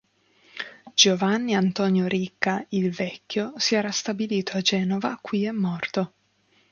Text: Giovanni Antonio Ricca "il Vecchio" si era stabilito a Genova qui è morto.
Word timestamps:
Giovanni 0.95 1.53
Antonio 1.53 2.07
Ricca 2.07 2.65
"il 2.69 2.89
Vecchio" 2.89 3.53
si 3.57 3.75
era 3.75 3.91
stabilito 3.91 4.57
a 4.57 4.61
Genova 4.61 5.19
qui 5.21 5.43
è 5.45 5.51
morto. 5.51 6.13